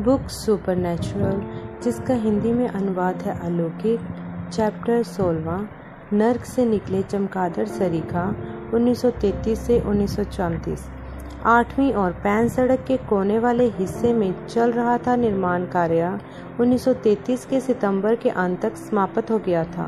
Book 0.00 0.28
super 0.30 0.76
जिसका 1.82 2.14
हिंदी 2.14 2.52
में 2.52 2.68
अनुवाद 2.68 3.22
है 3.22 3.38
अलौकिक, 3.40 4.00
चैप्टर 4.52 5.02
सोलवा, 5.02 5.56
नर्क 6.12 6.44
से 6.44 6.64
निकले 6.64 7.02
चमकादड़ 7.02 7.66
सरीखा 7.68 8.24
1933 8.74 9.56
से 9.56 9.80
1934 9.80 10.88
आठवीं 11.46 11.92
और 11.92 12.12
पैन 12.12 12.48
सड़क 12.48 12.84
के 12.88 12.96
कोने 13.08 13.38
वाले 13.38 13.66
हिस्से 13.68 14.12
में 14.12 14.46
चल 14.46 14.72
रहा 14.72 14.96
था 14.98 15.16
निर्माण 15.16 15.66
कार्य 15.66 16.18
1933 16.60 17.44
के 17.44 17.60
सितंबर 17.60 18.14
के 18.14 18.28
अंत 18.28 18.60
तक 18.60 18.76
समाप्त 18.76 19.30
हो 19.30 19.38
गया 19.38 19.64
था। 19.64 19.84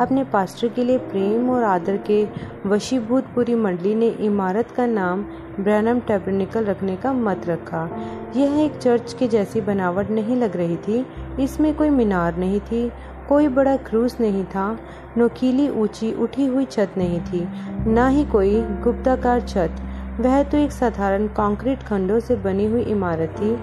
अपने 0.00 0.24
पास्टर 0.24 0.68
के 0.68 0.84
लिए 0.84 0.98
प्रेम 0.98 1.50
और 1.50 1.64
आदर 1.64 1.96
के 1.96 2.26
वशीभूत 2.66 3.26
पूरी 3.34 3.54
मंडली 3.54 3.94
ने 3.94 4.08
इमारत 4.08 4.70
का 4.70 4.86
नाम 4.86 5.22
ब्रैनम 5.60 6.00
टेबरनिकल 6.00 6.64
रखने 6.64 6.96
का 6.96 7.12
मत 7.12 7.46
रखा। 7.46 7.88
यह 8.36 8.58
एक 8.60 8.76
चर्च 8.76 9.12
के 9.12 9.28
जैसी 9.28 9.60
बनावट 9.60 10.10
नहीं 10.10 10.36
लग 10.36 10.56
रही 10.56 10.76
थी। 10.76 11.06
इसमें 11.40 11.74
कोई 11.74 11.90
मीनार 11.90 12.36
नहीं 12.36 12.60
थी, 12.60 12.90
कोई 13.28 13.48
बड़ा 13.48 13.76
क्रूस 13.76 14.20
नहीं 14.20 14.44
था, 14.44 14.78
नोकीली 15.16 15.68
ऊँची 15.68 16.12
उठी 16.14 16.46
हुई 16.46 16.64
छत 16.64 16.94
नहीं 16.96 17.20
थी, 17.20 17.46
ना 17.90 18.08
ही 18.08 18.24
कोई 18.24 18.60
गुप्ताकार 18.84 19.40
छत। 19.40 19.76
वह 20.20 20.42
तो 20.42 20.56
एक 20.56 20.72
साधारण 20.72 21.26
कंक्रीट 21.36 21.82
खंडों 21.82 22.18
से 22.20 22.36
बनी 22.36 22.66
हुई 22.66 22.82
इमारत 22.82 23.34
थी, 23.38 23.56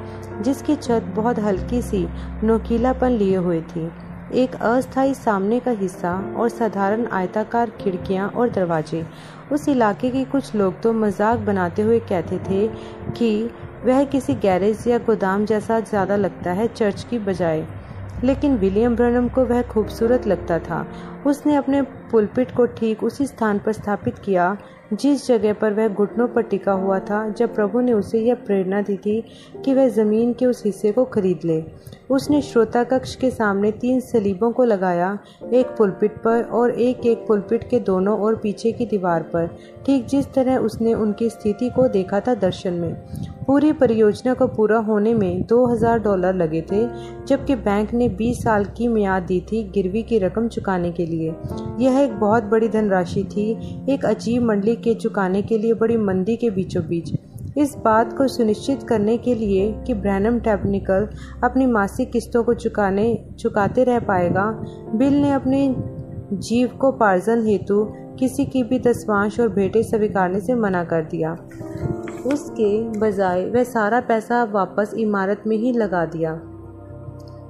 जिसकी 0.44 0.76
छत 0.76 1.12
बहुत 1.16 1.40
हल्की 1.40 1.82
सी, 1.82 2.08
नोकीलापन 2.44 3.12
लिए 3.12 3.36
हुए 3.38 3.62
थी। 3.66 3.90
एक 4.34 4.56
अस्थायी 4.56 5.14
सामने 5.14 5.60
का 5.60 5.72
हिस्सा 5.72 6.14
और 6.38 6.50
साधारण 6.50 7.06
आयताकार 7.08 7.70
खिड़कियाँ 7.82 8.30
और 8.30 8.50
दरवाजे। 8.50 9.06
उस 9.52 9.68
इलाके 9.70 10.10
के 10.10 10.24
कुछ 10.26 10.56
लोग 10.56 10.82
तो 10.82 10.94
मज़ाक 10.94 11.40
बनाते 11.40 11.82
हुए 11.82 12.00
कहते 12.02 12.40
थे 12.40 12.68
कि 13.12 13.50
वह 13.86 14.04
किसी 14.06 14.36
गैरेज 14.36 14.88
या 14.88 14.98
गोदाम 14.98 15.46
जैसा 15.46 15.80
ज़्यादा 15.80 16.16
लगता 16.16 16.52
है 16.52 16.68
चर्च 16.68 17.04
की 17.04 17.20
बजाय। 17.20 17.66
लेकिन 18.24 18.56
विलियम 18.58 18.96
ब्रनम 18.96 19.28
को 19.28 19.44
वह 19.46 19.62
खूबसूरत 19.62 20.28
लगता 20.28 20.60
था। 20.60 20.86
उसने 21.28 21.56
अपने 21.56 21.82
पुलपिट 22.12 22.56
को 22.56 22.66
ठीक 22.76 23.04
उसी 23.04 23.26
स्थान 23.26 23.60
पर 23.60 23.74
स्थापित 23.74 24.20
किया 24.20 24.56
जिस 24.94 25.28
जगह 25.28 25.54
पर 25.54 25.74
वह 25.74 25.88
घुटनों 25.88 26.28
पर 26.28 26.42
टिका 26.42 26.72
हुआ 26.72 27.00
था, 27.00 27.28
जब 27.30 27.54
प्रभु 27.56 27.80
ने 27.80 27.94
उसे 27.94 28.20
यह 28.20 28.36
प्रेरणा 28.36 28.82
दी 28.82 28.98
थी 28.98 29.22
कि 29.66 29.74
वह 29.74 29.88
ज़मीन 29.90 30.34
के 30.34 30.46
उस 30.46 30.64
हिस्से 30.66 30.92
को 30.92 31.06
खरीद 31.06 31.40
ले। 31.46 31.64
उसने 32.10 32.42
श्रोता 32.42 32.84
कक्ष 32.84 33.16
के 33.16 33.30
सामने 33.32 33.72
तीन 33.72 34.00
सलीबों 34.00 34.52
को 34.52 34.64
लगाया, 34.64 35.18
एक 35.54 35.68
पुलपिट 35.68 36.18
पर 36.18 36.44
और 36.44 36.72
एक 36.72 37.06
एक 37.06 37.26
पुलपिट 37.28 37.70
के 37.70 37.80
दोनों 37.80 38.18
और 38.20 38.36
पीछे 38.36 38.72
की 38.72 38.86
दीवार 38.86 39.24
पर, 39.24 39.48
ठीक 39.86 40.06
जिस 40.06 40.34
तरह 40.34 40.58
उसने 40.58 40.94
उनकी 40.94 41.30
स्थिति 41.30 41.70
को 41.70 41.88
देखा 41.88 42.20
था 42.20 42.36
दर्शन 42.36 42.74
में। 42.74 42.94
पूरी 43.48 43.72
परियोजना 43.74 44.34
को 44.34 44.48
पूरा 44.48 44.78
होने 44.78 45.14
में 45.14 45.44
2000 45.44 46.00
डॉलर 46.00 46.36
लगे 46.36 46.62
थे, 46.62 46.86
जबकि 47.28 47.56
बैंक 47.56 47.94
ने 47.94 48.10
20 48.10 48.44
साल 48.44 48.66
की 48.66 48.88
मियाद 48.88 49.24
दी 49.24 49.40
थी 49.42 49.64
गिरवी 49.64 50.04
की 50.04 50.20
रकम 50.20 50.48
चुकाने 50.48 50.92
के 50.92 51.06
लिए। 51.06 51.36
यह 51.80 52.00
एक 52.00 52.14
बहुत 52.14 52.44
बड़ी 52.44 52.68
धनराशि 52.68 53.24
थी, 53.24 53.52
एक 53.90 54.06
अजीब 54.06 54.44
मंडली 54.44 54.76
के 54.76 54.94
चुकाने 54.94 55.42
के 55.42 55.58
लिए 55.58 55.74
बड़ी 55.74 55.98
मंदी 55.98 56.36
के 56.36 56.50
बीचों 56.50 56.84
बीच 56.88 57.14
इस 57.58 57.76
बात 57.78 58.18
को 58.18 58.28
सुनिश्चित 58.28 58.84
करने 58.84 59.18
के 59.18 59.36
लिए 59.36 59.72
कि 59.88 59.94
ब्रैनम 59.94 60.40
टेक्निकल 60.40 61.08
अपनी 61.44 61.66
मासिक 61.66 62.12
किस्तों 62.12 62.44
को 62.44 62.54
चुकाने, 62.54 63.26
चुकाते 63.40 63.84
रह 63.84 64.00
पाएगा। 64.00 64.46
बिल 64.96 65.14
ने 65.14 65.32
अपने 65.32 65.76
जीव 66.34 66.68
को 66.68 66.92
पार्जन 66.92 67.46
हेतु 67.46 67.84
किसी 68.20 68.46
की 68.46 68.64
भी 68.64 68.80
दसवांश 68.80 69.40
और 69.40 69.50
भेंटे 69.50 69.84
स्वीकारने 69.84 70.40
से 70.40 70.54
मना 70.54 70.84
कर 70.84 71.04
दिया। 71.04 71.36
उसके 72.26 73.00
बजाय 73.00 73.46
वह 73.46 73.64
सारा 73.64 74.00
पैसा 74.00 74.44
वापस 74.44 74.94
इमारत 74.98 75.44
में 75.48 75.58
ही 75.58 75.72
लगा 75.72 76.06
दिया। 76.06 76.34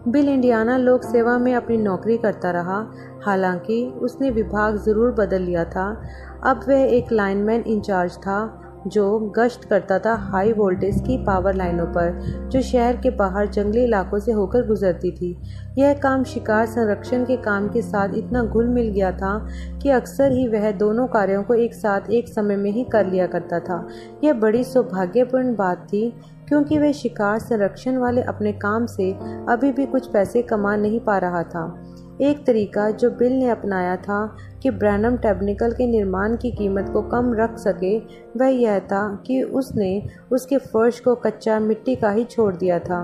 बिल 0.08 0.30
इंडियाना 0.30 0.78
लोक 0.78 1.04
सेवा 1.04 1.38
में 1.38 1.56
अपनी 1.56 1.78
नौकरी 1.78 2.18
करता 2.18 2.52
रहा। 2.52 2.92
हालाँकि 3.26 3.86
उसने 3.88 4.30
विभाग 4.30 4.78
ज़रूर 4.78 5.12
बदल 5.12 5.42
लिया 5.42 5.66
था। 5.66 6.04
अब 6.44 6.66
वह 6.68 6.82
एक 6.82 7.12
लाइनमैन 7.12 7.62
इंचार्ज 7.62 8.18
था। 8.18 8.63
जो 8.88 9.20
गश्त 9.20 9.64
करता 9.64 10.00
था 10.00 10.16
हाई 10.16 10.52
वोल्टेज 10.54 11.02
की 11.02 11.18
पावर 11.18 11.54
लाइनों 11.54 11.86
पर, 11.86 12.20
जो 12.50 12.62
शहर 12.62 12.98
के 12.98 13.10
बाहर 13.10 13.48
जंगली 13.48 13.84
इलाकों 13.84 14.20
से 14.20 14.32
होकर 14.32 14.68
गुजरती 14.68 15.12
थी। 15.12 15.38
यह 15.78 15.94
काम 15.94 16.24
शिकार 16.24 16.66
संरक्षण 16.66 17.26
के 17.26 17.38
काम 17.38 17.70
के 17.70 17.82
साथ 17.82 18.10
इतना 18.14 18.44
घुल 18.44 18.68
मिल 18.68 18.90
गया 18.90 19.12
था 19.12 19.48
कि 19.82 19.90
अक्सर 19.90 20.32
ही 20.32 20.48
वह 20.48 20.72
दोनों 20.72 21.08
कार्यों 21.08 21.44
को 21.44 21.54
एक 21.54 21.74
साथ 21.74 22.10
एक 22.10 22.28
समय 22.28 22.56
में 22.56 22.72
ही 22.72 22.84
कर 22.84 23.06
लिया 23.06 23.28
करता 23.28 23.60
था। 23.60 23.88
यह 24.24 24.34
बड़ी 24.34 24.64
सौभाग्यपूर्ण 24.64 25.56
बात 25.56 25.88
थी, 25.94 26.14
क्योंकि 26.48 26.78
वह 26.78 26.92
शिकार 26.92 27.40
संरक्षण 27.40 27.98
वाले 27.98 28.22
अपने 28.22 28.52
काम 28.54 28.86
से 28.86 29.12
अभी 29.50 29.72
भी 29.72 29.86
कुछ 29.86 30.08
पैसे 30.08 30.42
कमा 30.42 30.76
नहीं 30.76 31.00
पा 31.00 31.18
रहा 31.18 31.44
था। 31.44 31.84
एक 32.22 32.46
तरीका 32.46 32.90
जो 32.92 33.10
बिल 33.10 33.34
ने 33.34 33.50
अपनाया 33.50 33.96
था 33.98 34.26
कि 34.64 34.70
ब्रैनम 34.72 35.16
टेबनिकल 35.18 35.72
के 35.72 35.86
निर्माण 35.88 36.36
की 36.36 36.52
कीमत 36.52 36.90
को 36.94 37.02
कम 37.02 37.34
रख 37.34 37.58
सके, 37.58 37.98
वह 38.38 38.48
यह 38.48 38.80
था 38.82 39.04
कि 39.28 39.42
उसने 39.44 40.02
उसके 40.32 40.58
फर्श 40.58 41.00
को 41.00 41.16
कच्चा 41.16 41.60
मिट्टी 41.60 41.96
का 41.96 42.12
ही 42.12 42.24
छोड़ 42.24 42.56
दिया 42.56 42.80
था। 42.80 43.02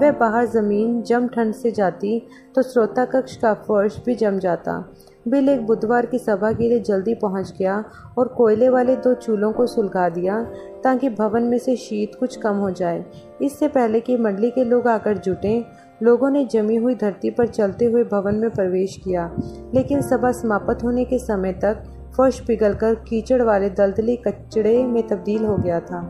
वह 0.00 0.10
बाहर 0.10 0.46
ज़मीन 0.46 1.00
जम 1.02 1.26
ठंड 1.28 1.54
से 1.54 1.70
जाती 1.70 2.20
तो 2.54 2.62
श्रोता 2.62 3.04
कक्ष 3.04 3.36
का 3.36 3.54
फर्श 3.62 4.00
भी 4.06 4.14
जम 4.14 4.38
जाता। 4.38 4.84
बिल 5.28 5.48
एक 5.48 5.66
बुधवार 5.66 6.06
की 6.06 6.18
सभा 6.18 6.52
के 6.52 6.68
लिए 6.68 6.78
जल्दी 6.80 7.14
पहुँच 7.14 7.52
गया 7.58 7.84
और 8.18 8.28
कोयले 8.28 8.68
वाले 8.68 8.96
दो 8.96 9.12
चूल्हों 9.14 9.52
को 9.52 9.66
सुलगा 9.66 10.08
दिया 10.08 10.42
ताकि 10.84 11.08
भवन 11.10 11.42
में 11.42 11.58
से 11.58 11.76
शीत 11.76 12.14
कुछ 12.14 12.36
कम 12.36 12.56
हो 12.56 12.70
जाए। 12.70 13.04
इससे 13.42 13.68
पहले 13.68 14.00
कि 14.00 14.16
मंडली 14.16 14.50
के 14.50 14.64
लोग 14.64 14.88
आकर 14.88 15.18
जुटें 15.18 15.62
लोगों 16.02 16.30
ने 16.30 16.44
जमी 16.44 16.76
हुई 16.76 16.94
धरती 16.94 17.30
पर 17.30 17.46
चलते 17.46 17.84
हुए 17.84 18.02
भवन 18.04 18.34
में 18.34 18.50
प्रवेश 18.50 18.96
किया, 19.04 19.30
लेकिन 19.74 20.00
सभा 20.00 20.32
समाप्त 20.32 20.82
होने 20.84 21.04
के 21.04 21.18
समय 21.18 21.52
तक 21.54 21.82
फर्श 22.16 22.40
पिघलकर 22.40 22.94
कीचड़ 23.08 23.42
वाले 23.42 23.68
दलदली 23.70 24.16
कचड़े 24.16 24.82
में 24.84 25.06
तब्दील 25.08 25.44
हो 25.44 25.56
गया 25.56 25.80
था। 25.80 26.02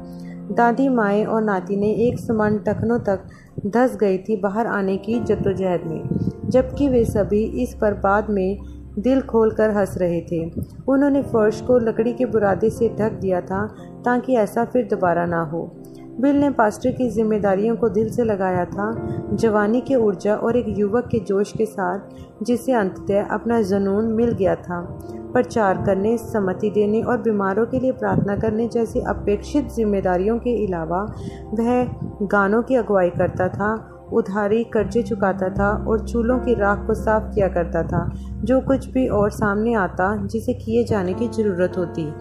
दादी 0.50 0.88
माए 0.88 1.22
और 1.25 1.42
नाती 1.42 1.76
ने 1.76 1.91
एक 2.06 2.19
समान 2.19 2.58
टखनों 2.58 2.98
तक 2.98 3.28
धस 3.66 3.97
गई 3.97 4.19
थी 4.19 4.36
बाहर 4.36 4.66
आने 4.66 4.97
की 4.97 5.20
जद्दोजहद 5.20 5.84
में, 5.86 6.03
जबकि 6.50 6.88
वे 6.88 7.04
सभी 7.04 7.44
इस 7.62 7.74
पर 7.74 7.94
बाद 7.94 8.30
में 8.30 8.59
दिल 8.98 9.20
खोलकर 9.22 9.70
हंस 9.70 9.97
रहे 9.98 10.20
थे। 10.22 10.44
उन्होंने 10.88 11.22
फर्श 11.22 11.60
को 11.60 11.78
लकड़ी 11.78 12.12
के 12.12 12.24
बुरादे 12.24 12.70
से 12.70 12.88
ढक 12.98 13.12
दिया 13.12 13.41
था 13.41 13.66
ताकि 14.04 14.36
ऐसा 14.36 14.64
फिर 14.64 14.86
दोबारा 14.86 15.26
ना 15.26 15.42
हो। 15.42 15.64
बिल 16.21 16.37
ने 16.37 16.50
पास्टर 16.50 16.91
की 16.91 17.11
जिम्मेदारियों 17.11 17.77
को 17.77 17.89
दिल 17.89 18.11
से 18.11 18.25
लगाया 18.25 18.65
था, 18.65 19.09
जवानी 19.33 19.81
की 19.81 19.97
ऊर्जा 19.97 20.34
और 20.34 20.56
एक 20.56 20.65
युवक 20.69 21.06
के 21.06 21.19
जोश 21.19 21.53
के 21.53 21.67
साथ, 21.67 22.00
जिसे 22.43 22.73
अंततः 22.73 23.25
अपना 23.25 23.62
जुनून 23.62 24.05
मिल 24.05 24.33
गया 24.33 24.55
था। 24.55 24.99
प्रचार 25.11 25.83
करने, 25.87 26.17
सम्मति 26.19 26.71
देने 26.71 27.03
और 27.03 27.19
बीमारों 27.19 27.67
के 27.67 27.81
लिए 27.81 27.93
प्रार्थना 27.93 28.37
करने 28.37 28.69
जैसी 28.69 29.01
अपेक्षित 29.01 29.72
जिम्मेदारियों 29.72 30.39
के 30.39 30.67
अलावा, 30.67 31.15
वह 31.51 31.84
गानों 32.22 32.62
की 32.62 32.75
अगुवाई 32.75 33.11
करता 33.11 33.49
था, 33.49 33.89
उधारी 34.12 34.65
कर्जे 34.65 35.03
चुकाता 35.03 35.49
था 35.49 35.84
और 35.89 36.09
चूल्हों 36.09 36.39
की 36.39 36.55
राख 36.55 36.87
को 36.87 36.95
साफ़ 36.95 37.34
किया 37.34 37.49
करता 37.49 37.83
था, 37.83 38.12
जो 38.34 38.61
कुछ 38.61 38.91
भी 38.91 39.09
और 39.09 39.31
सामने 39.31 39.75
आता, 39.75 40.27
जिसे 40.27 40.55
किए 40.55 40.84
जाने 40.84 41.15
की 41.15 41.28
ज़रूरत 41.28 41.72
होती। 41.78 42.12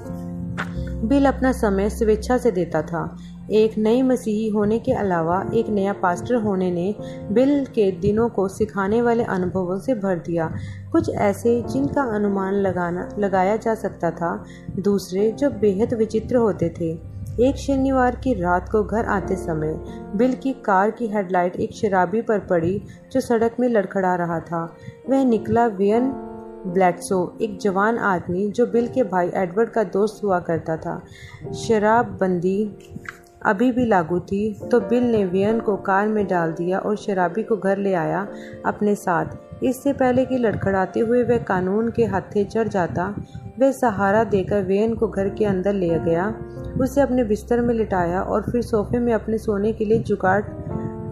बिल 1.07 1.25
अपना 1.25 1.51
समय 1.51 1.89
स्वेच्छा 1.89 2.37
से 2.37 2.51
देता 2.51 2.81
था। 2.81 3.17
एक 3.51 3.77
नई 3.77 4.01
मसीही 4.01 4.47
होने 4.49 4.79
के 4.79 4.91
अलावा 4.91 5.43
एक 5.53 5.69
नया 5.69 5.93
पास्टर 5.93 6.35
होने 6.35 6.71
ने 6.71 6.95
बिल 7.31 7.65
के 7.65 7.91
दिनों 7.91 8.29
को 8.29 8.47
सिखाने 8.47 9.01
वाले 9.01 9.23
अनुभवों 9.23 9.77
से 9.79 9.93
भर 9.93 10.19
दिया। 10.19 10.51
कुछ 10.91 11.09
ऐसे 11.09 11.61
जिनका 11.61 12.03
अनुमान 12.15 12.53
लगाना, 12.53 13.09
लगाया 13.19 13.55
जा 13.55 13.75
सकता 13.75 14.11
था, 14.11 14.43
दूसरे 14.79 15.31
जो 15.31 15.49
बेहद 15.49 15.93
विचित्र 15.93 16.35
होते 16.35 16.69
थे। 16.69 16.91
एक 17.39 17.55
शनिवार 17.55 18.15
की 18.15 18.33
रात 18.33 18.69
को 18.69 18.83
घर 18.83 19.05
आते 19.05 19.35
समय 19.35 19.73
बिल 20.15 20.33
की 20.33 20.53
कार 20.53 20.91
की 20.91 21.07
हेडलाइट 21.07 21.55
एक 21.55 21.73
शराबी 21.73 22.21
पर 22.21 22.39
पड़ी 22.39 22.81
जो 23.11 23.19
सड़क 23.19 23.55
में 23.59 23.67
लड़खड़ा 23.69 24.15
रहा 24.15 24.39
था। 24.39 24.65
वह 25.09 25.23
निकला 25.23 25.65
वियन 25.65 26.11
ब्लैडसो 26.67 27.37
एक 27.41 27.57
जवान 27.59 27.97
आदमी 27.97 28.49
जो 28.51 28.65
बिल 28.65 28.87
के 28.87 29.03
भाई 29.03 29.31
एडवर्ड 29.35 29.69
का 29.69 29.83
दोस्त 29.83 30.23
हुआ 30.23 30.39
करता 30.39 30.77
था। 30.77 31.01
शराबबंदी 31.53 32.75
अभी 33.45 33.71
भी 33.71 33.85
लागू 33.85 34.19
थी 34.19 34.53
तो 34.71 34.79
बिल 34.79 35.03
ने 35.03 35.25
वियन 35.25 35.59
को 35.59 35.75
कार 35.77 36.07
में 36.07 36.27
डाल 36.27 36.51
दिया 36.51 36.79
और 36.79 36.95
शराबी 36.95 37.43
को 37.43 37.57
घर 37.57 37.77
ले 37.77 37.93
आया 37.93 38.27
अपने 38.65 38.95
साथ। 38.95 39.25
इससे 39.63 39.93
पहले 39.93 40.25
कि 40.25 40.37
लड़खड़ाते 40.37 40.99
हुए 40.99 41.23
वह 41.23 41.37
कानून 41.37 41.89
के 41.91 42.05
हथे 42.05 42.43
चढ़ 42.43 42.67
जाता, 42.67 43.15
वह 43.59 43.71
सहारा 43.71 44.23
देकर 44.23 44.63
वेयन 44.63 44.93
को 44.95 45.07
घर 45.07 45.29
के 45.29 45.45
अंदर 45.45 45.73
ले 45.73 45.99
गया। 45.99 46.33
उसे 46.81 47.01
अपने 47.01 47.23
बिस्तर 47.23 47.61
में 47.61 47.73
लिटाया 47.73 48.21
और 48.21 48.41
फिर 48.41 48.61
सोफे 48.61 48.99
में 48.99 49.13
अपने 49.13 49.37
सोने 49.37 49.73
के 49.73 49.85
लिए 49.85 49.99
जुगाड़ 49.99 50.41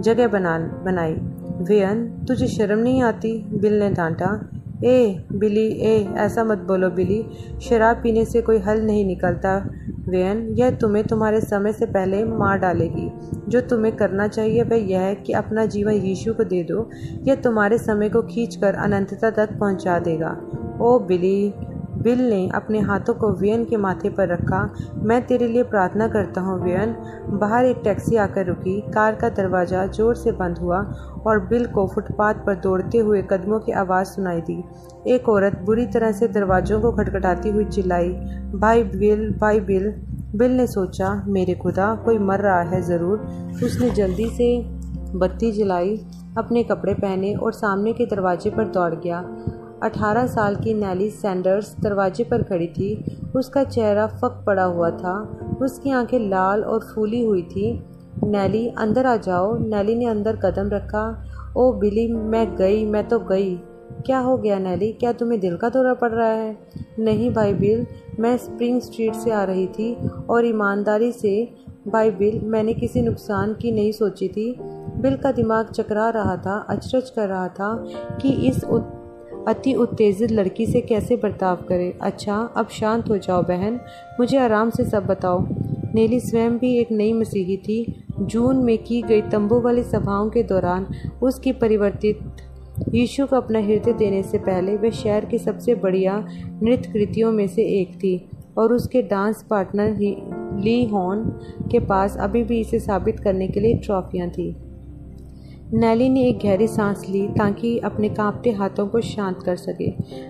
जगह 0.01 0.27
बना, 0.27 0.57
बनाई। 0.85 1.13
वेन 1.61 2.25
तुझे 2.27 2.47
शर्म 2.47 2.79
नहीं 2.79 3.01
आती? 3.01 3.37
बिल 3.53 3.79
ने 3.79 3.89
डांटा। 3.89 4.49
ए, 4.83 5.25
बिली, 5.33 5.67
ए, 5.67 6.13
ऐसा 6.17 6.43
मत 6.43 6.57
बोलो 6.57 6.89
बिली। 6.89 7.25
शराब 7.61 7.99
पीने 8.03 8.25
से 8.25 8.41
कोई 8.41 8.57
हल 8.57 8.81
नहीं 8.81 9.05
निकलता। 9.05 9.69
वेयन 10.09 10.47
यह 10.57 10.71
तुम्हें 10.71 11.05
तुम्हारे 11.05 11.41
समय 11.41 11.73
से 11.73 11.85
पहले 11.85 12.23
मार 12.25 12.57
डालेगी। 12.57 13.11
जो 13.49 13.61
तुम्हें 13.61 13.95
करना 13.95 14.27
चाहिए 14.27 14.63
वह 14.63 14.75
यह 14.75 14.99
है 14.99 15.15
कि 15.15 15.33
अपना 15.33 15.65
जीवन 15.65 15.91
यीशु 15.91 16.33
को 16.33 16.43
दे 16.43 16.63
दो। 16.63 16.89
यह 17.27 17.35
तुम्हारे 17.35 17.77
समय 17.77 18.09
को 18.09 18.21
खींचकर 18.21 18.75
अनंतता 18.75 19.29
तक 19.29 19.49
पहुँचा 19.59 19.99
देगा। 19.99 20.41
ओ 20.81 20.99
बिली। 20.99 21.53
बिल 21.99 22.19
ने 22.29 22.47
अपने 22.55 22.79
हाथों 22.81 23.13
को 23.13 23.31
वियन 23.31 23.63
के 23.65 23.77
माथे 23.77 24.09
पर 24.09 24.27
रखा। 24.27 24.61
मैं 25.03 25.21
तेरे 25.27 25.47
लिए 25.47 25.63
प्रार्थना 25.65 26.07
करता 26.07 26.41
हूँ 26.41 26.59
वियन 26.61 26.95
बाहर 27.39 27.65
एक 27.65 27.81
टैक्सी 27.83 28.15
आकर 28.17 28.45
रुकी। 28.45 28.79
कार 28.91 29.15
का 29.15 29.29
दरवाज़ा 29.31 29.85
ज़ोर 29.87 30.15
से 30.15 30.31
बंद 30.33 30.57
हुआ 30.57 30.79
और 31.27 31.39
बिल 31.47 31.65
को 31.67 31.87
फुटपाथ 31.87 32.45
पर 32.45 32.55
दौड़ते 32.59 32.97
हुए 32.99 33.21
कदमों 33.31 33.59
की 33.59 33.71
आवाज़ 33.77 34.07
सुनाई 34.07 34.41
दी। 34.41 34.63
एक 35.07 35.29
औरत 35.29 35.61
बुरी 35.65 35.85
तरह 35.87 36.11
से 36.11 36.27
दरवाज़ों 36.29 36.81
को 36.81 36.91
खटखटाती 36.93 37.49
हुई 37.49 37.65
चिल्लाई, 37.65 38.09
भाई 38.55 38.83
बिल 38.85 39.29
भाई 39.41 39.59
बिल। 39.61 39.93
बिल 40.35 40.51
ने 40.51 40.67
सोचा, 40.67 41.13
मेरे 41.27 41.53
खुदा, 41.55 41.93
कोई 42.05 42.17
मर 42.19 42.39
रहा 42.39 42.61
है 42.63 42.81
ज़रूर। 42.81 43.19
उसने 43.65 43.89
जल्दी 43.91 44.29
से 44.29 44.57
बत्ती 45.15 45.51
जलाई, 45.51 45.95
अपने 46.37 46.63
कपड़े 46.63 46.93
पहने 46.93 47.33
और 47.35 47.53
सामने 47.53 47.93
के 47.93 48.05
दरवाजे 48.05 48.49
पर 48.49 48.67
दौड़ 48.67 48.93
गया। 48.95 49.21
अठारह 49.83 50.27
साल 50.27 50.55
की 50.55 50.73
नैली 50.73 51.09
सैंडर्स 51.09 51.75
दरवाजे 51.79 52.23
पर 52.23 52.43
खड़ी 52.43 52.67
थी। 52.67 53.17
उसका 53.35 53.63
चेहरा 53.63 54.07
फक 54.07 54.43
पड़ा 54.47 54.63
हुआ 54.63 54.89
था। 54.89 55.39
उसकी 55.61 55.91
आँखें 55.91 56.29
लाल 56.29 56.63
और 56.63 56.79
फूली 56.79 57.23
हुई 57.23 57.41
थी। 57.41 57.83
नैली, 58.23 58.67
अंदर 58.67 59.05
आ 59.05 59.15
जाओ। 59.15 59.57
नैली 59.57 59.95
ने 59.95 60.05
अंदर 60.05 60.35
कदम 60.35 60.69
रखा। 60.69 61.23
ओ 61.57 61.73
बिली, 61.73 62.13
मैं 62.13 62.55
गई, 62.55 62.85
मैं 62.85 63.07
तो 63.07 63.19
गई। 63.19 63.55
क्या 64.05 64.19
हो 64.19 64.37
गया 64.37 64.59
नैली? 64.59 64.91
क्या 64.91 65.11
तुम्हें 65.11 65.39
दिल 65.39 65.57
का 65.57 65.69
दौरा 65.69 65.93
पड़ 65.93 66.11
रहा 66.11 66.27
है? 66.27 66.57
नहीं 66.99 67.33
भाई 67.33 67.53
बिल, 67.53 67.87
मैं 68.19 68.37
स्प्रिंग 68.37 68.81
स्ट्रीट 68.81 69.13
से 69.13 69.31
आ 69.31 69.43
रही 69.43 69.67
थी 69.67 70.09
और 70.29 70.45
ईमानदारी 70.45 71.11
से, 71.11 71.53
भाई 71.87 72.11
बिल, 72.11 72.41
मैंने 72.43 72.73
किसी 72.73 73.01
नुकसान 73.01 73.53
की 73.53 73.71
नहीं 73.71 73.91
सोची 73.91 74.27
थी। 74.27 74.55
बिल 75.01 75.17
का 75.17 75.31
दिमाग 75.31 75.65
चकरा 75.65 76.09
रहा 76.09 76.37
था, 76.37 76.65
अचरज 76.69 77.09
कर 77.09 77.29
रहा 77.29 77.47
था 77.47 77.85
कि 78.21 78.29
इस. 78.47 78.63
अति 79.47 79.73
उत्तेजित 79.73 80.31
लड़की 80.31 80.65
से 80.65 80.81
कैसे 80.81 81.15
बर्ताव 81.15 81.55
करे? 81.55 81.97
अच्छा 82.01 82.35
अब 82.35 82.67
शांत 82.67 83.09
हो 83.09 83.17
जाओ 83.17 83.41
बहन। 83.43 83.79
मुझे 84.19 84.37
आराम 84.37 84.69
से 84.69 84.83
सब 84.85 85.05
बताओ। 85.05 85.47
नेली 85.95 86.19
स्वयं 86.19 86.57
भी 86.57 86.77
एक 86.77 86.91
नई 86.91 87.13
मसीही 87.13 87.57
थी। 87.57 88.03
जून 88.19 88.57
में 88.57 88.77
की 88.77 89.01
गई 89.01 89.21
तंबू 89.21 89.59
वाली 89.59 89.83
सभाओं 89.83 90.29
के 90.29 90.43
दौरान 90.43 90.87
उसकी 91.23 91.51
परिवर्तित 91.51 92.19
यीशु 92.93 93.25
को 93.25 93.35
अपना 93.35 93.59
हृदय 93.59 93.93
देने 93.93 94.23
से 94.23 94.37
पहले 94.37 94.75
वह 94.77 94.89
शहर 94.89 95.25
की 95.25 95.37
सबसे 95.37 95.75
बढ़िया 95.75 96.27
नृत्य 96.63 96.91
कृतियों 96.91 97.31
में 97.31 97.47
से 97.47 97.63
एक 97.63 97.95
थी 97.95 98.29
और 98.57 98.73
उसके 98.73 99.01
डांस 99.01 99.45
पार्टनर 99.49 99.97
ली 100.63 100.85
हॉर्न 100.85 101.21
के 101.71 101.79
पास 101.79 102.17
अभी 102.17 102.43
भी 102.43 102.59
इसे 102.59 102.79
साबित 102.79 103.19
करने 103.19 103.47
के 103.47 103.59
लिए 103.59 103.73
ट्रॉफियाँ 103.73 104.29
थीं। 104.29 104.68
नैली 105.73 106.09
ने 106.09 106.21
एक 106.23 106.39
गहरी 106.39 106.67
सांस 106.67 107.03
ली 107.09 107.27
ताकि 107.27 107.77
अपने 107.79 108.09
कांपते 108.09 108.51
हाथों 108.51 108.87
को 108.87 109.01
शांत 109.01 109.43
कर 109.43 109.55
सके। 109.55 109.89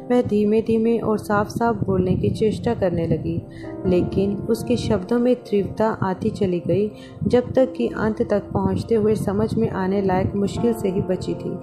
वह 0.09 0.21
धीमे 0.21 0.62
धीमे 0.62 0.97
और 0.97 1.18
साफ़ 1.18 1.50
साफ़ 1.50 1.77
बोलने 1.77 2.15
की 2.15 2.30
चेष्टा 2.30 2.74
करने 2.74 3.07
लगी, 3.07 3.41
लेकिन 3.86 4.36
उसके 4.36 4.75
शब्दों 4.77 5.19
में 5.19 5.36
तीव्रता 5.36 5.88
आती 6.03 6.30
चली 6.30 6.59
गई, 6.59 6.91
जब 7.24 7.51
तक 7.53 7.74
कि 7.74 7.88
अंत 7.88 8.21
तक 8.21 8.51
पहुँचते 8.51 8.95
हुए 8.95 9.15
समझ 9.15 9.53
में 9.53 9.69
आने 9.69 10.01
लायक 10.01 10.36
मुश्किल 10.36 10.74
से 10.74 10.89
ही 10.89 11.01
बची 11.01 11.33
थी। 11.33 11.57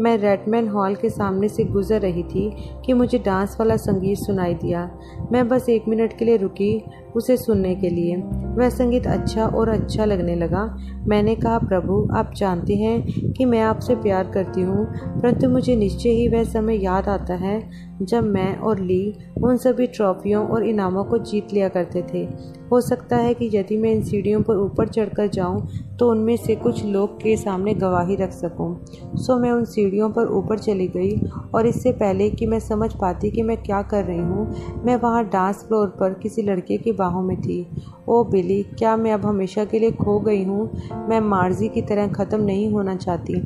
मैं 0.00 0.16
रेडमैन 0.18 0.68
हॉल 0.68 0.94
के 0.94 1.10
सामने 1.10 1.48
से 1.48 1.64
गुजर 1.64 2.00
रही 2.00 2.22
थी 2.22 2.50
कि 2.86 2.92
मुझे 2.92 3.18
डांस 3.18 3.56
वाला 3.60 3.76
संगीत 3.76 4.18
सुनाई 4.18 4.54
दिया। 4.54 4.90
मैं 5.32 5.48
बस 5.48 5.68
एक 5.68 5.88
मिनट 5.88 6.18
के 6.18 6.24
लिए 6.24 6.36
रुकी 6.36 6.82
उसे 7.16 7.36
सुनने 7.36 7.74
के 7.74 7.88
लिए। 7.88 8.16
वह 8.56 8.68
संगीत 8.68 9.06
अच्छा 9.06 9.46
और 9.46 9.68
अच्छा 9.68 10.04
लगने 10.04 10.34
लगा। 10.36 10.64
मैंने 11.06 11.34
कहा, 11.34 11.58
प्रभु, 11.58 12.08
आप 12.12 12.32
जानते 12.36 12.74
हैं 12.74 13.15
कि 13.36 13.44
मैं 13.44 13.60
आपसे 13.60 13.94
प्यार 13.94 14.30
करती 14.30 14.60
हूँ, 14.60 14.84
परंतु 15.20 15.48
मुझे 15.48 15.76
निश्चय 15.76 16.10
ही 16.10 16.28
वह 16.28 16.44
समय 16.44 16.82
याद 16.84 17.08
आता 17.08 17.34
है 17.34 17.58
जब 18.02 18.24
मैं 18.24 18.56
और 18.58 18.80
ली 18.80 19.14
उन 19.42 19.56
सभी 19.56 19.86
ट्रॉफियों 19.86 20.46
और 20.46 20.66
इनामों 20.66 21.04
को 21.04 21.18
जीत 21.20 21.52
लिया 21.52 21.68
करते 21.68 22.02
थे। 22.14 22.26
हो 22.72 22.80
सकता 22.80 23.16
है 23.16 23.32
कि 23.34 23.50
यदि 23.54 23.76
मैं 23.76 23.92
इन 23.92 24.02
सीढ़ियों 24.02 24.42
पर 24.42 24.56
ऊपर 24.56 24.88
चढ़कर 24.88 25.26
जाऊँ 25.26 25.66
तो 25.98 26.10
उनमें 26.10 26.36
से 26.36 26.54
कुछ 26.56 26.84
लोग 26.84 27.16
के 27.16 27.36
सामने 27.36 27.74
गवाही 27.74 28.16
रख 28.16 28.32
सकूँ। 28.32 29.16
सो 29.16 29.36
मैं 29.38 29.50
उन 29.50 29.64
सीढ़ियों 29.64 30.10
पर 30.10 30.26
ऊपर 30.28 30.58
चली 30.58 30.86
गई 30.88 31.20
और 31.54 31.66
इससे 31.66 31.92
पहले 31.92 32.28
कि 32.30 32.46
मैं 32.46 32.58
समझ 32.60 32.92
पाती 32.92 33.30
कि 33.30 33.42
मैं 33.42 33.56
क्या 33.56 33.82
कर 33.82 34.04
रही 34.04 34.18
हूँ, 34.18 34.82
मैं 34.84 34.96
वहाँ 34.96 35.24
डांस 35.24 35.64
फ्लोर 35.68 35.88
पर 36.00 36.14
किसी 36.14 36.42
लड़के 36.42 36.76
की 36.76 36.92
बाहों 36.92 37.22
में 37.22 37.40
थी। 37.40 37.66
ओ 38.08 38.22
बिली, 38.24 38.62
क्या 38.78 38.96
मैं 38.96 39.12
अब 39.12 39.24
हमेशा 39.26 39.64
के 39.64 39.78
लिए 39.78 39.90
खो 39.92 40.18
गई 40.20 40.44
हूँ? 40.44 40.70
मैं 41.08 41.20
मार्जी 41.20 41.68
की 41.68 41.82
तरह 41.82 42.08
ख़त्म 42.08 42.40
नहीं 42.40 42.70
होना 42.72 42.94
चाहती। 42.96 43.40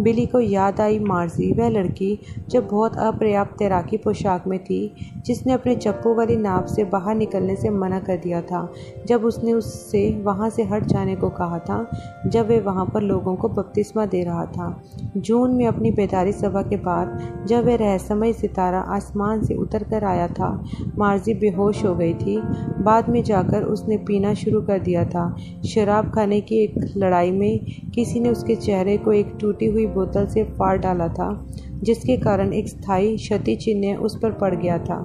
बिली 0.00 0.26
को 0.26 0.40
याद 0.40 0.80
आई 0.80 0.98
मार्जी, 0.98 1.52
वह 1.52 1.68
लड़की 1.68 2.18
जो 2.48 2.62
बहुत 2.62 2.96
अपर्याप्त 2.98 3.58
तैराकी 3.58 3.95
पोशाक 3.96 4.46
में 4.46 4.64
थी, 4.64 4.94
जिसने 5.26 5.52
अपने 5.52 5.74
चप्पू 5.76 6.14
वाली 6.14 6.36
नाव 6.36 6.66
से 6.66 6.84
बाहर 6.84 7.14
निकलने 7.14 7.56
से 7.56 7.70
मना 7.70 8.00
कर 8.00 8.16
दिया 8.16 8.42
था। 8.42 8.72
जब 9.06 9.24
उसने 9.24 9.52
उससे 9.52 10.22
वहाँ 10.22 10.50
से 10.50 10.62
हट 10.62 10.84
जाने 10.84 11.16
को 11.16 11.28
कहा 11.28 11.58
था, 11.58 11.90
जब 12.26 12.46
वे 12.46 12.60
वहाँ 12.60 12.86
पर 12.86 13.02
लोगों 13.02 13.36
को 13.36 13.48
बपतिस्मा 13.48 14.06
दे 14.06 14.22
रहा 14.24 14.46
था। 14.46 14.82
जून 15.16 15.50
में 15.50 15.66
अपनी 15.66 15.90
बेदारी 15.90 16.32
सभा 16.32 16.62
के 16.62 16.76
बाद, 16.76 17.20
जब 17.46 17.64
वह 17.64 17.76
रहस्यमय 17.76 18.32
सितारा 18.32 18.80
आसमान 18.80 19.42
से 19.42 19.54
उतर 19.54 19.82
कर 19.82 20.04
आया 20.04 20.28
था, 20.28 20.64
मार्जी 20.98 21.34
बेहोश 21.34 21.84
हो 21.84 21.94
गई 21.94 22.14
थी। 22.14 22.40
बाद 22.82 23.08
में 23.08 23.22
जाकर 23.22 23.62
उसने 23.62 23.96
पीना 23.96 24.34
शुरू 24.34 24.60
कर 24.60 24.78
दिया 24.78 25.04
था। 25.04 25.36
शराब 25.66 26.10
खाने 26.14 26.40
की 26.40 26.56
एक 26.56 26.74
लड़ाई 26.96 27.30
में 27.30 27.66
किसी 27.94 28.20
ने 28.20 28.28
उसके 28.28 28.54
चेहरे 28.56 28.96
को 28.96 29.12
एक 29.12 29.32
टूटी 29.40 29.66
हुई 29.66 29.86
बोतल 29.86 30.26
से 30.26 30.44
फाड़ 30.44 30.78
डाला 30.78 31.08
था। 31.08 31.46
जिसके 31.82 32.16
कारण 32.16 32.52
एक 32.52 32.68
स्थायी 32.68 33.16
क्षति 33.16 33.54
चिन्ह 33.56 33.96
उस 33.96 34.18
पर 34.18 34.30
पड़ 34.30 34.54
गया 34.54 34.78
था। 34.78 34.96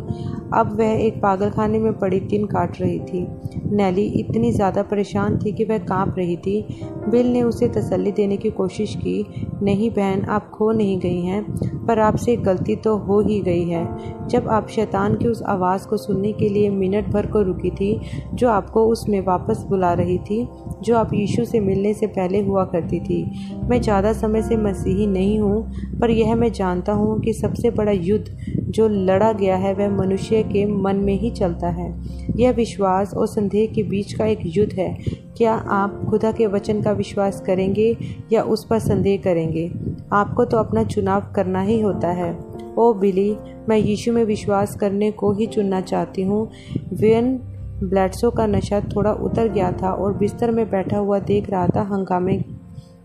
अब 0.53 0.75
वह 0.79 0.91
एक 1.01 1.21
पागलखाने 1.21 1.79
में 1.79 1.93
पड़ी 1.93 2.19
दिन 2.19 2.45
काट 2.45 2.81
रही 2.81 2.99
थी। 2.99 3.27
नैली 3.75 4.05
इतनी 4.19 4.51
ज़्यादा 4.51 4.83
परेशान 4.83 5.37
थी 5.39 5.51
कि 5.51 5.63
वह 5.63 5.77
काँप 5.77 6.15
रही 6.17 6.35
थी। 6.37 6.61
बिल 7.09 7.27
ने 7.27 7.43
उसे 7.43 7.67
तसल्ली 7.67 8.11
देने 8.11 8.37
की 8.37 8.49
कोशिश 8.49 8.95
की, 8.95 9.25
नहीं 9.63 9.89
बहन, 9.89 10.21
आप 10.21 10.49
खो 10.49 10.71
नहीं 10.71 10.99
गई 10.99 11.21
हैं, 11.21 11.43
पर 11.85 11.99
आपसे 11.99 12.35
गलती 12.35 12.75
तो 12.75 12.95
हो 12.97 13.19
ही 13.19 13.39
गई 13.41 13.63
है। 13.63 13.85
जब 14.27 14.47
आप 14.47 14.67
शैतान 14.67 15.15
की 15.15 15.27
उस 15.27 15.41
आवाज़ 15.43 15.87
को 15.87 15.97
सुनने 15.97 16.31
के 16.33 16.49
लिए 16.49 16.69
मिनट 16.69 17.07
भर 17.07 17.25
को 17.25 17.41
रुकी 17.41 17.69
थी, 17.69 17.99
जो 18.33 18.49
आपको 18.49 18.85
उसमें 18.87 19.19
वापस 19.21 19.65
बुला 19.69 19.93
रही 19.93 20.17
थी, 20.17 20.47
जो 20.81 20.97
आप 20.97 21.13
यीशु 21.13 21.45
से 21.45 21.59
मिलने 21.59 21.93
से 21.93 22.07
पहले 22.07 22.41
हुआ 22.41 22.63
करती 22.65 22.99
थी, 22.99 23.23
मैं 23.69 23.81
ज़्यादा 23.81 24.13
समय 24.13 24.41
से 24.41 24.57
मसीही 24.57 25.07
नहीं 25.07 25.39
हूँ, 25.39 25.63
पर 25.99 26.09
यह 26.09 26.35
मैं 26.35 26.51
जानता 26.61 26.93
हूँ 26.93 27.19
कि 27.19 27.33
सबसे 27.33 27.69
बड़ा 27.69 27.91
युद्ध 27.91 28.37
जो 28.69 28.87
लड़ा 28.87 29.31
गया 29.33 29.55
है 29.55 29.73
वह 29.73 29.89
मनुष्य 29.89 30.43
के 30.43 30.65
मन 30.65 30.95
में 30.95 31.13
ही 31.19 31.29
चलता 31.31 31.69
है। 31.69 31.93
यह 32.37 32.51
विश्वास 32.51 33.13
और 33.13 33.27
संदेह 33.27 33.71
के 33.75 33.83
बीच 33.83 34.13
का 34.13 34.25
एक 34.25 34.39
युद्ध 34.45 34.73
है। 34.73 34.93
क्या 35.37 35.53
आप 35.53 36.01
खुदा 36.09 36.31
के 36.31 36.45
वचन 36.47 36.81
का 36.81 36.91
विश्वास 36.91 37.41
करेंगे 37.41 37.95
या 38.33 38.43
उस 38.43 38.65
पर 38.65 38.79
संदेह 38.79 39.21
करेंगे? 39.23 39.71
आपको 40.13 40.45
तो 40.45 40.57
अपना 40.57 40.83
चुनाव 40.83 41.31
करना 41.35 41.61
ही 41.61 41.79
होता 41.81 42.07
है। 42.07 42.31
ओ 42.77 42.93
बिली, 42.93 43.35
मैं 43.69 43.77
यीशु 43.77 44.13
में 44.13 44.23
विश्वास 44.25 44.75
करने 44.75 45.11
को 45.11 45.31
ही 45.31 45.45
चुनना 45.47 45.81
चाहती 45.81 46.23
हूँ। 46.23 46.49
वेन 46.93 47.35
ब्लैडसो 47.83 48.31
का 48.31 48.45
नशा 48.47 48.79
थोड़ा 48.95 49.11
उतर 49.13 49.47
गया 49.47 49.71
था 49.71 49.91
और 49.91 50.13
बिस्तर 50.13 50.51
में 50.51 50.69
बैठा 50.69 50.97
हुआ 50.97 51.19
देख 51.19 51.49
रहा 51.49 51.67
था 51.67 51.81
हंगामे 51.81 52.35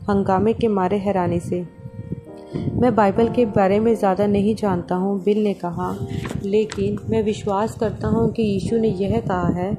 हंगामे 0.09 0.53
के 0.53 0.69
मारे 0.69 0.97
हैरानी 0.99 1.41
से। 1.41 1.65
मैं 2.55 2.95
बाइबल 2.95 3.29
के 3.29 3.45
बारे 3.47 3.79
में 3.81 3.95
ज़्यादा 3.95 4.27
नहीं 4.27 4.55
जानता 4.55 4.95
हूँ, 4.95 5.23
बिल 5.25 5.43
ने 5.45 5.55
कहा। 5.55 5.91
लेकिन 6.43 6.99
मैं 7.11 7.23
विश्वास 7.23 7.75
करता 7.79 8.09
हूँ 8.09 8.31
कि 8.33 8.43
यीशु 8.43 8.77
ने 8.77 8.89
यह 8.89 9.21
कहा 9.21 9.49
है 9.49 9.75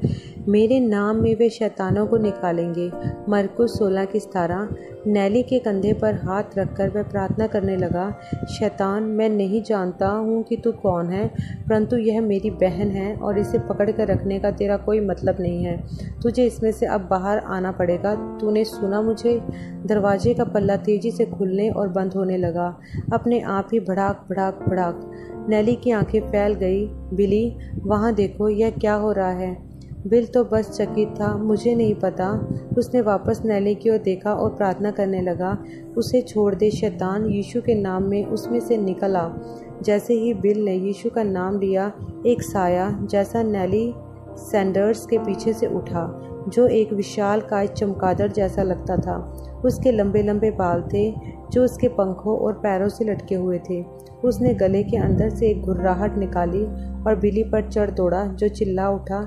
मेरे 0.49 0.79
नाम 0.79 1.15
में 1.15 1.35
वे 1.35 1.49
शैतानों 1.49 2.07
को 2.07 2.17
निकालेंगे। 2.17 2.91
मरकुस 3.29 3.79
सोलह 3.79 4.05
की 4.05 4.19
सतारह। 4.19 4.69
नैली 5.07 5.43
के 5.43 5.59
कंधे 5.59 5.93
पर 5.93 6.13
हाथ 6.15 6.43
रखकर 6.57 6.89
वह 6.89 7.03
प्रार्थना 7.03 7.47
करने 7.47 7.77
लगा, 7.77 8.19
शैतान, 8.59 9.03
मैं 9.03 9.29
नहीं 9.29 9.63
जानता 9.63 10.07
हूँ 10.07 10.43
कि 10.43 10.57
तू 10.57 10.71
कौन 10.71 11.09
है, 11.09 11.27
परंतु 11.69 11.97
यह 11.97 12.21
मेरी 12.21 12.49
बहन 12.49 12.91
है 12.91 13.15
और 13.15 13.39
इसे 13.39 13.59
पकड़ 13.59 13.91
कर 13.91 14.07
रखने 14.07 14.39
का 14.39 14.51
तेरा 14.51 14.77
कोई 14.77 14.99
मतलब 14.99 15.37
नहीं 15.39 15.63
है। 15.63 15.83
तुझे 16.23 16.45
इसमें 16.45 16.71
से 16.71 16.85
अब 16.85 17.01
बाहर 17.01 17.37
आना 17.37 17.71
पड़ेगा। 17.71 18.15
तूने 18.15 18.63
सुना 18.63 19.01
मुझे? 19.01 19.41
दरवाजे 19.85 20.33
का 20.33 20.43
पल्ला 20.43 20.77
तेज़ी 20.77 21.11
से 21.11 21.25
खुलने 21.25 21.69
और 21.69 21.87
बंद 21.87 22.13
होने 22.13 22.37
लगा। 22.37 22.79
अपने 23.13 23.41
आप 23.41 23.69
ही 23.73 23.79
भड़ाक 23.79 24.25
भड़ाक 24.29 24.65
भड़ाक। 24.69 25.11
नैली 25.49 25.75
की 25.75 25.91
आँखें 25.91 26.21
फैल 26.21 26.53
गई। 26.53 26.87
बिली, 26.87 27.57
वहाँ 27.85 28.13
देखो, 28.13 28.49
यह 28.49 28.69
क्या 28.69 28.93
हो 28.93 29.11
रहा 29.11 29.31
है? 29.31 29.66
बिल 30.07 30.25
तो 30.25 30.43
बस 30.43 30.69
चकित 30.71 31.09
था, 31.11 31.35
मुझे 31.37 31.73
नहीं 31.75 31.95
पता। 31.95 32.29
उसने 32.77 33.01
वापस 33.01 33.41
नैली 33.45 33.73
की 33.75 33.89
ओर 33.89 33.97
देखा 33.97 34.33
और 34.33 34.49
प्रार्थना 34.49 34.91
करने 34.91 35.21
लगा, 35.21 35.57
उसे 35.97 36.21
छोड़ 36.21 36.53
दे 36.55 36.69
शैतान, 36.71 37.25
यीशु 37.25 37.61
के 37.61 37.75
नाम 37.75 38.03
में 38.03 38.25
उसमें 38.25 38.59
से 38.59 38.77
निकल 38.77 39.17
जैसे 39.83 40.13
ही 40.13 40.33
बिल 40.33 40.63
ने 40.65 40.73
यीशु 40.73 41.09
का 41.09 41.23
नाम 41.23 41.59
लिया, 41.59 41.91
एक 42.25 42.41
साया 42.41 42.89
जैसा 43.11 43.43
नैली 43.43 43.93
सैंडर्स 44.39 45.05
के 45.05 45.17
पीछे 45.17 45.53
से 45.53 45.67
उठा, 45.67 46.05
जो 46.47 46.67
एक 46.67 46.93
विशाल 46.93 47.41
काय 47.41 47.67
चमकादड़ 47.67 48.31
जैसा 48.31 48.63
लगता 48.63 48.97
था। 48.97 49.17
उसके 49.65 49.91
लंबे 49.91 50.21
लंबे 50.23 50.51
बाल 50.51 50.83
थे, 50.93 51.11
जो 51.51 51.63
उसके 51.63 51.87
पंखों 51.89 52.37
और 52.37 52.53
पैरों 52.53 52.87
से 52.89 53.05
लटके 53.05 53.35
हुए 53.35 53.59
थे। 53.69 53.83
उसने 54.23 54.53
गले 54.53 54.83
के 54.83 54.97
अंदर 54.97 55.29
से 55.29 55.49
एक 55.49 55.61
घुर्राहट 55.61 56.17
निकाली 56.17 56.63
और 57.03 57.15
बिली 57.15 57.43
पर 57.43 57.69
चढ़ 57.69 57.91
दौड़ा, 57.91 58.25
जो 58.25 58.47
चिल्ला 58.47 58.89
उठा 58.89 59.19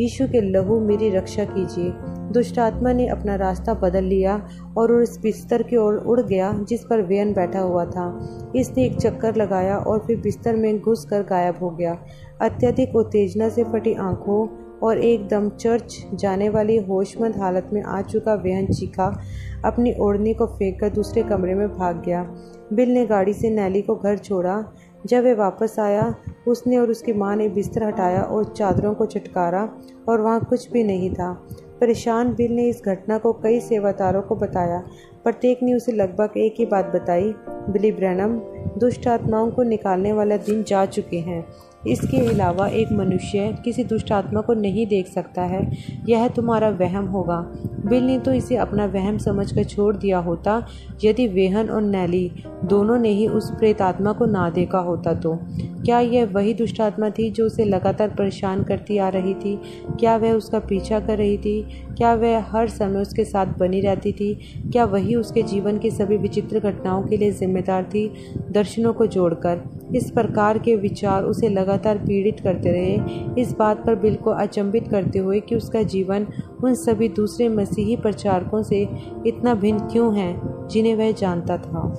यीशु 0.00 0.26
के 0.28 0.40
लहू 0.40 0.78
मेरी 0.80 1.08
रक्षा 1.10 1.44
कीजिए। 1.44 1.92
दुष्ट 2.32 2.58
आत्मा 2.58 2.92
ने 2.92 3.06
अपना 3.06 3.34
रास्ता 3.34 3.74
बदल 3.74 4.04
लिया 4.04 4.48
और 4.78 4.92
उस 4.92 5.20
बिस्तर 5.20 5.62
की 5.62 5.76
ओर 5.76 5.94
उड़ 5.94 6.20
गया 6.20 6.52
जिस 6.68 6.84
पर 6.84 7.02
वेयन 7.02 7.32
बैठा 7.32 7.60
हुआ 7.60 7.84
था। 7.84 8.06
इसने 8.56 8.84
एक 8.84 8.96
चक्कर 8.96 9.36
लगाया 9.36 9.76
और 9.76 9.98
फिर 9.98 10.20
बिस्तर 10.20 10.56
में 10.56 10.80
घुस 10.80 11.04
कर 11.04 11.22
गायब 11.22 11.54
हो 11.62 11.70
गया। 11.70 11.98
अत्यधिक 12.40 12.96
उत्तेजना 12.96 13.48
से 13.48 13.64
फटी 13.64 13.94
आँखों 13.94 14.48
और 14.82 14.98
एकदम 14.98 15.48
चर्च 15.48 16.06
जाने 16.14 16.48
वाली 16.48 16.76
होशमंद 16.76 17.36
हालत 17.36 17.70
में 17.72 17.82
आ 17.82 18.02
चुका 18.02 18.34
वेहन 18.34 18.66
चीखा। 18.66 19.20
अपनी 19.64 19.94
ओढ़नी 20.00 20.34
को 20.34 20.46
फेंक 20.46 20.80
कर 20.80 20.88
दूसरे 20.88 21.22
कमरे 21.22 21.54
में 21.54 21.68
भाग 21.68 22.02
गया। 22.06 22.22
बिल 22.72 22.90
ने 22.90 23.06
गाड़ी 23.06 23.32
से 23.32 23.50
नैली 23.50 23.82
को 23.82 23.96
घर 23.96 24.18
छोड़ा। 24.18 24.72
जब 25.06 25.24
वह 25.24 25.34
वापस 25.34 25.76
आया, 25.78 26.14
उसने 26.48 26.76
और 26.76 26.90
उसकी 26.90 27.12
माँ 27.12 27.36
ने 27.36 27.48
बिस्तर 27.48 27.82
हटाया 27.82 28.22
और 28.22 28.44
चादरों 28.44 28.94
को 28.94 29.06
छटकारा 29.06 29.68
और 30.08 30.20
वहाँ 30.20 30.44
कुछ 30.44 30.70
भी 30.70 30.84
नहीं 30.84 31.14
था। 31.14 31.48
परेशान 31.80 32.34
बिल 32.34 32.52
ने 32.52 32.68
इस 32.68 32.82
घटना 32.86 33.18
को 33.18 33.32
कई 33.32 33.60
सेवादारों 33.60 34.22
को 34.22 34.34
बताया। 34.34 34.84
प्रत्येक 35.24 35.62
ने 35.62 35.74
उसे 35.74 35.92
लगभग 35.92 36.30
एक 36.36 36.54
ही 36.58 36.66
बात 36.66 36.86
बताई 36.86 37.34
बिली 37.46 37.92
ब्रैनम 37.92 38.40
दुष्ट 38.78 39.08
आत्माओं 39.08 39.50
को 39.50 39.62
निकालने 39.62 40.12
वाला 40.12 40.36
दिन 40.36 40.62
जा 40.62 40.86
चुके 40.86 41.18
हैं। 41.18 41.46
इसके 41.88 42.26
अलावा 42.28 42.68
एक 42.68 42.92
मनुष्य 42.92 43.58
किसी 43.64 43.84
दुष्ट 43.84 44.12
आत्मा 44.12 44.40
को 44.40 44.54
नहीं 44.54 44.86
देख 44.86 45.06
सकता 45.06 45.42
है। 45.42 45.72
यह 46.08 46.28
तुम्हारा 46.28 46.68
वहम 46.68 47.06
होगा। 47.06 47.52
बिल 47.86 48.04
ने 48.04 48.18
तो 48.18 48.32
इसे 48.32 48.56
अपना 48.56 48.86
वहम 48.86 49.18
समझ 49.18 49.54
कर 49.54 49.64
छोड़ 49.64 49.96
दिया 49.96 50.18
होता। 50.18 50.66
यदि 51.04 51.26
वेहन 51.26 51.70
और 51.70 51.82
नैली 51.82 52.32
दोनों 52.64 52.98
ने 52.98 53.08
ही 53.08 53.26
उस 53.26 53.50
प्रेत 53.50 53.82
आत्मा 53.82 54.12
को 54.12 54.26
ना 54.26 54.50
देखा 54.50 54.78
होता 54.78 55.14
तो। 55.14 55.38
क्या 55.84 56.00
यह 56.00 56.24
वही 56.24 56.54
दुष्ट 56.54 56.80
आत्मा 56.80 57.10
थी 57.10 57.30
जो 57.30 57.46
उसे 57.46 57.64
लगातार 57.64 58.08
परेशान 58.08 58.62
करती 58.62 58.98
आ 58.98 59.08
रही 59.08 59.34
थी? 59.34 59.60
क्या 60.00 60.16
वह 60.16 60.32
उसका 60.32 60.58
पीछा 60.58 61.00
कर 61.00 61.18
रही 61.18 61.38
थी? 61.38 61.62
क्या 61.96 62.14
वह 62.14 62.40
हर 62.40 62.68
समय 62.68 63.00
उसके 63.00 63.24
साथ 63.24 63.46
बनी 63.46 63.80
रहती 63.80 64.12
थी? 64.12 64.34
क्या 64.72 64.84
वही 64.84 65.14
उसके 65.14 65.42
जीवन 65.42 65.78
की 65.78 65.90
सभी 65.90 66.16
विचित्र 66.16 66.60
घटनाओं 66.60 67.02
के 67.02 67.16
लिए 67.16 67.30
जिम्मेदार 67.30 67.84
थी? 67.84 68.10
दर्शनों 68.50 68.92
को 68.92 69.06
जोड़कर। 69.06 69.75
इस 69.94 70.10
प्रकार 70.10 70.58
के 70.58 70.76
विचार 70.76 71.24
उसे 71.24 71.48
लगातार 71.48 71.98
पीड़ित 71.98 72.40
करते 72.40 72.70
रहे। 72.70 73.42
इस 73.42 73.52
बात 73.52 73.86
पर 73.86 73.94
बिल 73.94 74.14
को 74.14 74.30
अचंभित 74.30 74.88
करते 74.88 75.18
हुए 75.18 75.40
कि 75.40 75.54
उसका 75.54 75.82
जीवन 75.82 76.26
उन 76.64 76.74
सभी 76.74 77.08
दूसरे 77.08 77.48
मसीही 77.48 77.96
प्रचारकों 77.96 78.62
से 78.62 78.88
इतना 79.26 79.54
भिन्न 79.54 79.78
क्यों 79.78 80.16
है, 80.16 80.40
जिन्हें 80.68 80.94
वह 80.96 81.12
जानता 81.12 81.58
था। 81.58 81.96